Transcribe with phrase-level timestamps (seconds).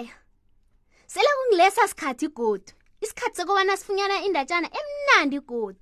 [0.00, 0.14] ekhaya
[1.06, 5.78] sele kungilesa sikhathi godu isikhathi sokubana sifunyana indatshana emnandi godu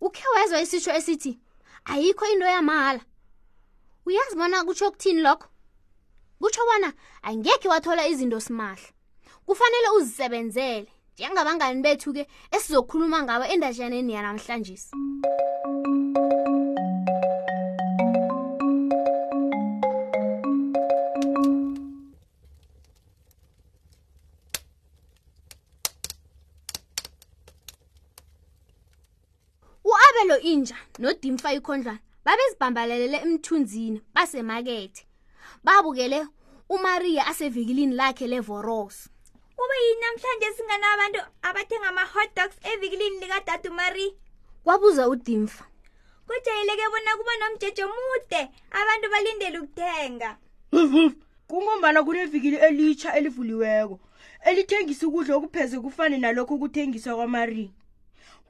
[0.00, 1.32] ukhe wezwa isitsho esithi
[1.84, 3.00] ayikho into yamahala
[4.06, 5.48] uyazi bona kutsho okuthini lokho
[6.40, 6.90] kutsho bona
[7.22, 8.88] angekhe wathola izinto simahla
[9.46, 12.22] kufanele uzisebenzele njengabangani bethu ke
[12.54, 14.90] esizokhuluma ngabo endatshaneni yanamhlanjesi
[30.60, 35.02] inja nodimfa ikhondlwana babezibhambalelele emthunzini basemakethe
[35.66, 36.18] babukele
[36.74, 39.04] umariya asevikilini lakhe levoroso
[39.56, 44.14] kube yini namhlanje singanabantu abathenga ama-hot dogs evikilini likadade umariya
[44.64, 45.64] kwabuza udimfa
[46.26, 48.42] kujayeleke bona kuba nomjejo mude
[48.80, 50.30] abantu balindele ukuthenga
[51.48, 53.94] kungombana kunevikili elitsha elivuliweko
[54.48, 57.72] elithengisa ukudla okupheze kufane nalokho ukuthengiswa kwamariya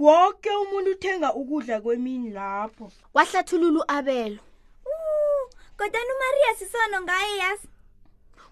[0.00, 4.40] woke umuntu uthenga ukudla kwemini lapho kwahlathulula uabelo
[5.78, 7.68] kodwani umariya sisono ngaye yasi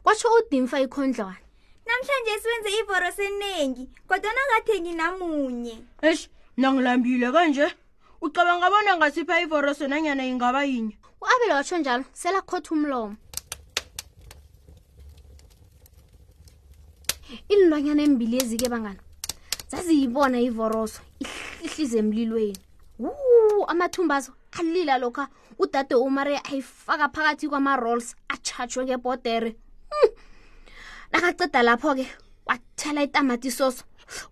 [0.02, 1.40] kwatsho udimfa ikhondlwane
[1.88, 5.76] namhlanje esiwenze ivoro senengi kodwana ngathengi namunye
[6.08, 6.28] eshi
[6.60, 7.66] nangilambile kanje
[8.24, 13.16] ucabanga bona ngasipha ivoro senanyana ingaba yinye uabelo watsho njalo selakhotha umlomo
[17.52, 19.00] iinlwanyana embili ezike bangana
[19.72, 21.00] zaziyibona ivoroso
[21.62, 22.54] ihlize emlilweni
[23.58, 29.50] u amathumbazo alila lokha udade umare ayifaka phakathi kwama-rolls atshatshwe ngebhodere
[29.90, 30.10] hmm.
[31.12, 32.06] nakaceda lapho-ke
[32.48, 33.84] wathela itamatisoso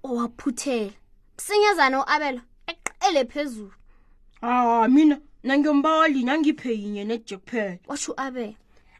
[0.08, 0.92] owaphuthela
[1.38, 2.40] msinyazana u-abela
[2.72, 3.74] eqele phezulu
[4.50, 5.16] aw mina
[5.46, 8.56] nangiyombawalini angiphe yinye nejekuphela watsho u-abela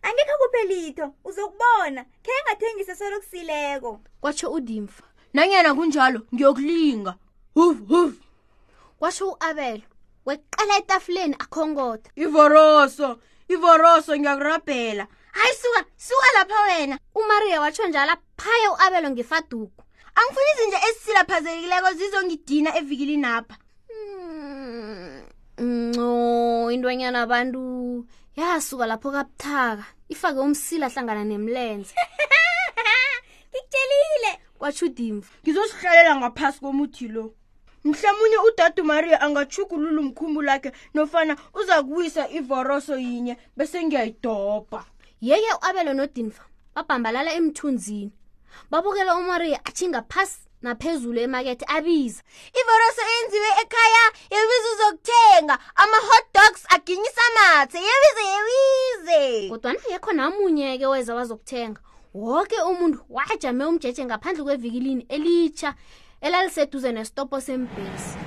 [0.06, 3.90] angikho kuphe litho uzokubona khe ngathengise solokusileko
[4.22, 5.04] kwatsho udimfa
[5.34, 7.12] nanyena kunjalo ngiyokulinga
[7.56, 8.14] huf huf
[8.98, 9.82] kwasho uabel
[10.26, 13.08] weqala etafuleni akhongoda ivoroso
[13.48, 19.84] ivoroso ngiyakurabhela hayi suka suka lapha wena umariya watsho njalo aphaya uabelo ngefaduku
[20.14, 23.56] angifuni izinja ezisilaphazekileko zizongidina evikilini apha
[25.56, 26.10] hmm, no
[26.70, 27.62] intwanyana abantu
[28.36, 31.94] yasuka lapho kabuthaka ifake umsila hlangana nemlenze
[33.48, 37.32] ngikutshelile kwatsho udimvu ngizosihlalela ngaphasi komuthi lo
[37.86, 44.84] mhlamunye udade umariya angachugulula umkhumbu lakhe nofana uza kuwisa ivoroso yinye bese ngiyayidobha
[45.20, 46.42] yeye u-abelo nodinva
[46.76, 48.10] babhambalala emthunzini
[48.70, 52.20] babukela umariya atshinga phasi naphezulu emakethe abiza
[52.60, 54.04] ivoroso eyenziwe ekhaya
[54.34, 59.20] yebize uzokuthenga ama-hot dogs aginyisa mathe yebize yebize
[59.50, 61.80] kodwana yekho namunye-ke weza wazokuthenga
[62.14, 65.70] woke umuntu wajame umjeje ngaphandle kwevikilini elitsha
[66.20, 68.18] elali seduze nesitopo sembhesi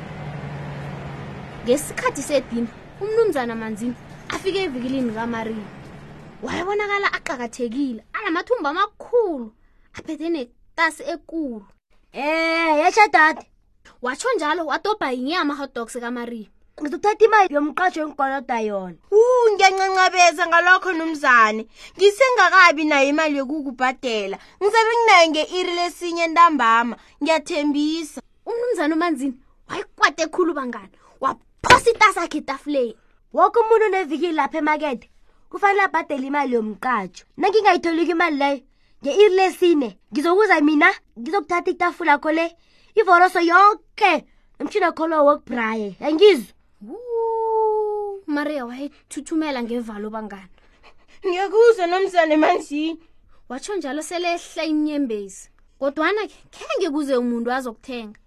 [1.64, 2.70] ngesikhathi sedina
[3.02, 3.96] umnumzana manzini
[4.34, 5.68] afike evikilini kamariya
[6.44, 9.46] wayebonakala aqakathekile anamathumba amakhulu
[9.98, 11.60] aphethe nekutasi ekulu
[12.22, 13.44] eh yesha dade
[14.04, 16.50] watsho njalo wadobha yinyama hotdogs kamariya
[16.82, 19.22] ngizothatha imali yomqasho engikoloda yona u
[19.54, 21.62] ngiyancancabeza ngalokho nomzane
[21.98, 28.20] ngisengakabi nayo imali yokukubhadela ngizabe nginayo nge-iri lesinye ntambama ngiyathembisa
[28.50, 29.36] umnumzane umanzini
[29.70, 32.94] wayikwate ekhulu bangani waphosa itasakhe etafuleni
[33.36, 35.06] woke umuntu onevikile lapha emakede
[35.52, 38.62] kufanele abhadele imali yomqatsho nangingayitholiki imali leyo
[39.04, 40.90] nge-iri lesine ngizokuza mina
[41.20, 42.46] ngizokuthatha itafula kho le
[43.00, 44.12] ivoroso yonke
[44.60, 46.58] nomtshina kholo wokubraye yangizwa
[48.30, 50.54] umariya wayethuthumela ngevalo bangani
[51.26, 52.84] ngiyakuzwa nomzane manzi
[53.50, 55.42] watsho njalo selehla inyembezi
[55.80, 58.20] kodwana-ke khe ngekuze umuntu azokuthenga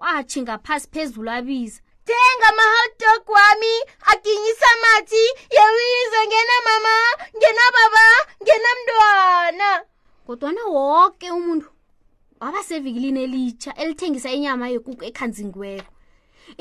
[0.00, 1.78] watshi ngaphasi phezulu abiza
[2.08, 3.74] thenga ama-hotdog wami
[4.10, 5.24] aginyisa mathi
[5.56, 6.96] yewize ngena mama
[7.36, 8.06] ngena baba
[8.42, 9.68] ngena mntwana
[10.26, 11.68] kodwana woke umuntu
[12.40, 15.90] waba sevikilini elitsha elithengisa inyama yekuku ekhanzingiweko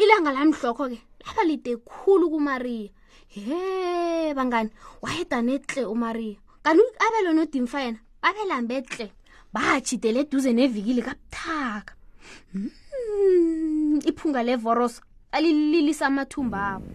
[0.01, 2.89] ilanga lamhlokho-ke laba lide khulu kumariya
[3.27, 4.69] he bangani
[5.03, 9.05] wayedane tle umariya kanti abelo nodimfa yena babelambe tle
[9.53, 11.93] bajidele eduze nevikile kabuthaka
[12.53, 15.01] hmm, iphunga levorosa
[15.31, 16.87] alililisa amathumba abo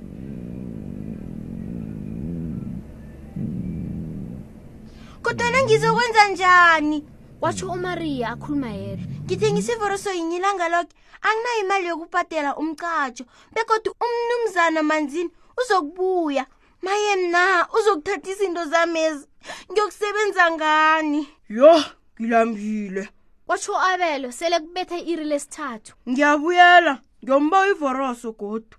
[5.23, 6.99] kodwana ngizokwenza njani
[7.41, 14.82] kwatsho umariya akhuluma yedwa ngithengisa ivoroso yinye ilanga loke anginayo imali yokubhadela umcatsho bekodwa umnumzana
[14.82, 15.31] manzini
[15.61, 16.47] uzokubuya
[16.82, 19.26] maye mna uzokuthatha izinto zamezi
[19.73, 21.81] ngiyokusebenza ngani yho
[22.21, 23.09] ngilambile
[23.47, 28.79] kwatsho abelo sele kubethe iri lesithathu ngiyabuyela ngiyomba ivoroso godwa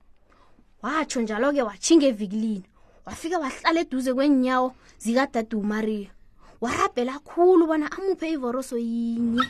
[0.85, 2.69] watsho njalo ke watshinga evikilini
[3.05, 6.09] wafika wahlala eduze kweenyawo zikadade umariya
[6.61, 9.43] warabhela khulu bona amuphe ivoroso yinye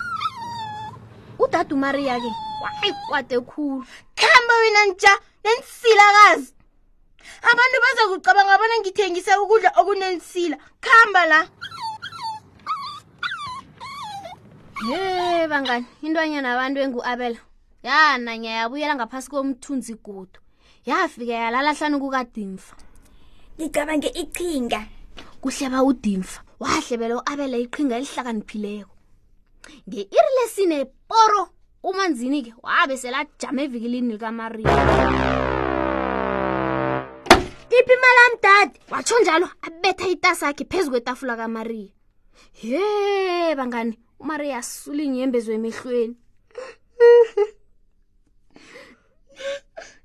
[1.43, 2.31] udade umariya ke
[2.73, 3.85] kwayi kwade khulu
[4.19, 5.13] khamba wena ntsha
[5.43, 6.51] nensilakazi
[7.49, 11.39] abantu baza kucabanga abona ngithengisa ukudla okunensila khamba la
[14.89, 14.99] ye
[15.51, 17.39] bangani intwanya nabantu engu-abela
[17.87, 20.39] yana ngiyayabuyela ngaphasi komthunzi igudu
[20.89, 22.73] yafika yalalahlani kukadimfa
[23.59, 24.81] ngicabange iqhinga
[25.41, 28.93] kuhleba udimfa wahlebela u-abela iqhinga elihlakaniphileko
[29.87, 30.77] nge-iri lesine
[31.09, 31.41] poro
[31.89, 34.73] umanzini ke wabe selajama evikilini likamaria
[37.69, 41.91] kiphi imali amdade watsho njalo abetha itasi akhe phezu kwetafula kamaria
[42.63, 46.15] ye bangani umaria asula inyembezo emehlweni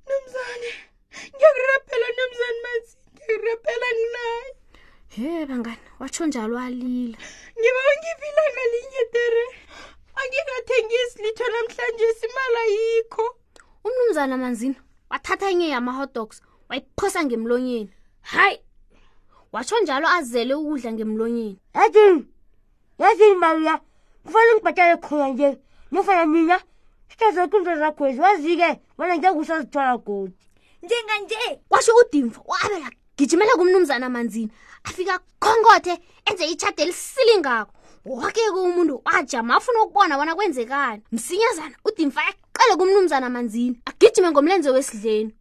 [0.09, 0.69] nomzane
[1.35, 4.49] ngiyakurapela nomzane manzi ngiyakurapela nginaye
[5.17, 7.17] he bangani watsho njalo alila
[11.81, 13.23] namhlanje imali ayikho
[13.85, 14.77] umnumzana manzini
[15.11, 17.91] wathatha enye yama-hotdogs wayiphosa ngemlonyeni
[18.21, 18.59] hayi
[19.53, 22.27] watsho njalo azele ukudla ngemlonyeni yazini
[22.99, 23.81] yazini mawuya
[24.25, 25.59] kufanele ngibhatale khona nje
[25.93, 26.61] nofana nina
[27.09, 30.35] sitazoke into zakhwezi wazike wena ngekusazithwala godi
[30.83, 34.53] njenganje kwasho udimfo wabela gijimela kumnumzana manzini
[34.85, 37.73] afika khongothe enze itshade elisilingako
[38.05, 44.71] woke ke umuntu wajama afuna ukubona bona kwenzekani msinyazana udimfa yaqele kumnumzana manzini agijime ngomlenze
[44.71, 45.37] wesidleni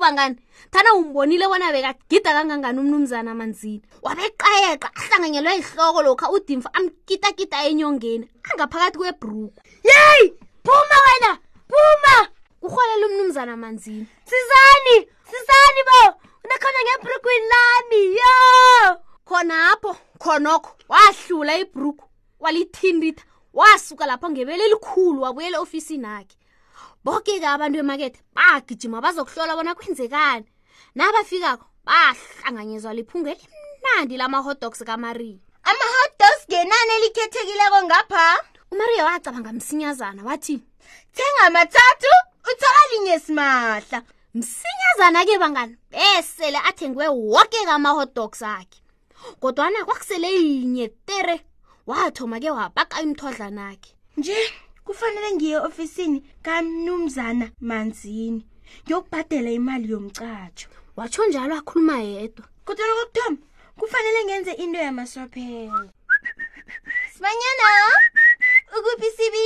[0.00, 0.36] bangani
[0.72, 8.96] thana umbonile bona bekagida kangangani umnumzana manzini wabeqayeqa ahlanganyelwa ihloko lokha udimfa amkitakita enyongeni angaphakathi
[8.98, 9.52] kwebruku
[9.84, 10.32] yeyi
[10.64, 11.30] phuma wena
[11.68, 12.16] phuma
[12.64, 14.96] kurholela umnumzana manzini sizani
[15.28, 16.00] sizani bo
[16.44, 18.34] unakhonya ngebrukwini lami yo
[19.28, 22.00] khonapho khonokho wahlula ibrook
[22.40, 23.22] walithindita
[23.54, 26.36] wasuka lapho ngebele elikhulu wabuyela eofisini akhe
[27.04, 30.46] boke-ke abantu bemakethe bagijima bazokuhlola bona kwenzekani
[30.96, 35.38] nabafikako bahlanganyezwa liphunga elimnandi lama-hot dogs kamariya
[35.70, 38.24] ama-hot dogs ngenani elikhethekileko ngapha
[38.72, 40.60] umariya wacabanga msinyazana wathi
[41.16, 42.12] thengamathathu
[42.50, 43.98] uthola linye simahla
[44.34, 48.80] msinyazana-ke bangani besele athengiwe woke kama-hot dogs akhe
[49.40, 51.36] kodwana kwakusele yinye tere
[51.88, 54.38] wathoma ke wabaka imthwadlanakhe nje
[54.86, 58.42] kufanele ngiye ofisini kanumzana manzini
[58.84, 60.68] ngiyokubhadela imali yomcatsho
[60.98, 63.38] watsho njalo akhuluma yedwa kodwana kokuthoma
[63.78, 65.80] kufanele ngenze into yamasophela
[67.12, 67.66] sibanyana
[68.76, 69.44] ukuphi sibi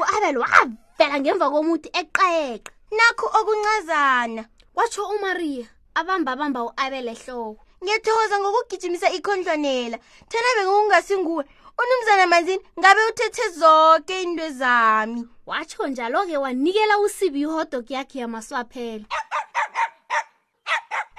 [0.00, 4.42] u-abel wavela ngemva komuthi eqayeqa nakho okuncazana
[4.74, 5.66] kwatsho umariya
[6.00, 9.96] abambabamba u-abele hloko ngiyathokoza ngokugijimisa ikhondlwanela
[10.30, 11.44] thena bengokungasinguwe
[11.80, 19.04] unumzana manzini ngabe uthethe zonke into zami watsho njalo-ke wanikela usibi ihodok yakhe yamaswaphela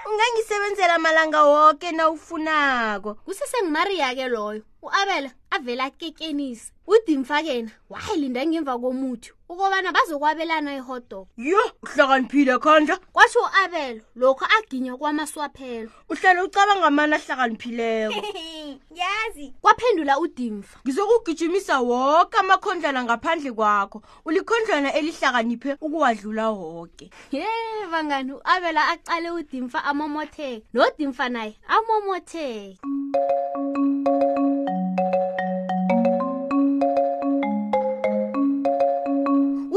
[0.09, 9.91] ungangisebenzela malanga woke na ufunako kusesengumariya-ke loyo u-abela avela kekenisa udimfakena wahelinda ngemva komuthi ukobana
[9.91, 18.21] bazokwabelana ihodok yo uhlakaniphile khandla kwatsho u-abelo lokho aginya kwamaswaphelo uhlale ucabanga amani ahlakaniphileko
[18.99, 27.45] yazi kwaphendula udimfa ngizokugijimisa wonke amakhondlana ngaphandle kwakho ulikhondlana elihlakaniphe ukuwadlula wonke ye
[27.91, 32.79] bangani u-abela acale udimfa amomotheke nodimfa naye amomotheke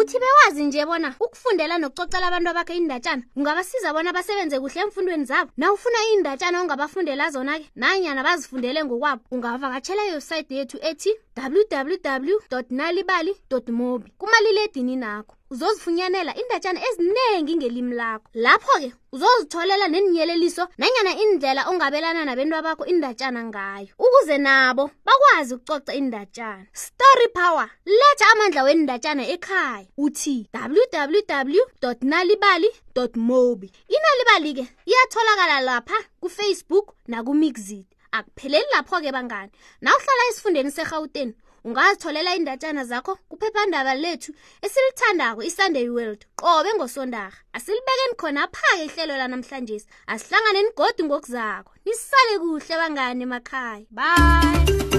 [0.07, 0.46] 七百万。
[0.57, 5.99] uyazi nje bona ukufundela nokucocela abantu abakhe indatshana kungabasiza bona basebenze kuhle emfundweni zabo na ufuna
[6.11, 12.39] iindatshana ongabafundela zona ke nanyana bazifundele ngokwabo ungavakatshela iwebsayithi yethu ethi www
[12.71, 13.37] nalibali
[13.69, 22.57] mobi kumaliledini nakho uzozifunyanela indatshana eziningi ngelimi lakho lapho-ke uzozitholela neninyeleliso nanyana indlela ongabelana nabantu
[22.57, 30.46] abakho indatshana ngayo ukuze nabo bakwazi ukucoca indatshana story power letha amandla wendatshana ekhaya uthi
[30.53, 31.65] www
[32.03, 32.69] nalibali
[33.15, 39.51] mobi inalibali ke iyatholakala lapha kufacebook nakumixit akupheleli lapho-ke bangani
[39.81, 41.35] nawuhlala esifundeni segauteni
[41.65, 50.71] ungazitholela indatshana zakho kuphephandaba lethu esilithandako isunday world qobe ngosondarha asilibekeni khonapha-ke ihlelo lanamhlanje asihlanganeni
[50.77, 54.96] godi ngokuzakho nisale kuhle bangani emakhaya bye